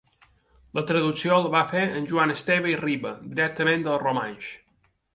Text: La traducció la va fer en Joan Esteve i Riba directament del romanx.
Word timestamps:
La 0.77 0.83
traducció 0.91 1.37
la 1.43 1.51
va 1.57 1.61
fer 1.75 1.85
en 2.01 2.09
Joan 2.13 2.35
Esteve 2.39 2.75
i 2.75 2.81
Riba 2.83 3.15
directament 3.31 3.89
del 3.91 4.05
romanx. 4.09 4.53